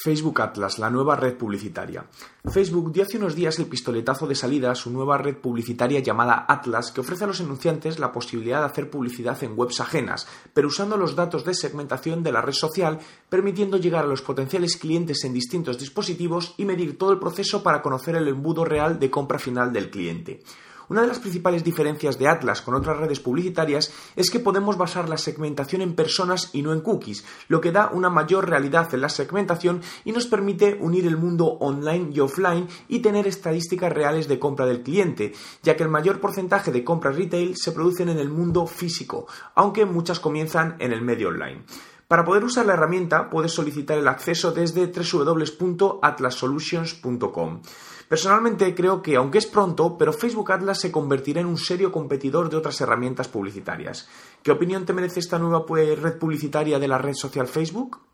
[0.00, 2.04] Facebook Atlas, la nueva red publicitaria.
[2.44, 6.46] Facebook dio hace unos días el pistoletazo de salida a su nueva red publicitaria llamada
[6.48, 10.68] Atlas, que ofrece a los anunciantes la posibilidad de hacer publicidad en webs ajenas, pero
[10.68, 15.24] usando los datos de segmentación de la red social, permitiendo llegar a los potenciales clientes
[15.24, 19.40] en distintos dispositivos y medir todo el proceso para conocer el embudo real de compra
[19.40, 20.44] final del cliente.
[20.88, 25.08] Una de las principales diferencias de Atlas con otras redes publicitarias es que podemos basar
[25.08, 29.02] la segmentación en personas y no en cookies, lo que da una mayor realidad en
[29.02, 34.28] la segmentación y nos permite unir el mundo online y offline y tener estadísticas reales
[34.28, 38.18] de compra del cliente, ya que el mayor porcentaje de compras retail se producen en
[38.18, 41.64] el mundo físico, aunque muchas comienzan en el medio online.
[42.08, 47.60] Para poder usar la herramienta puedes solicitar el acceso desde www.atlassolutions.com.
[48.08, 52.48] Personalmente creo que, aunque es pronto, pero Facebook Atlas se convertirá en un serio competidor
[52.48, 54.08] de otras herramientas publicitarias.
[54.42, 58.07] ¿Qué opinión te merece esta nueva pues, red publicitaria de la red social Facebook?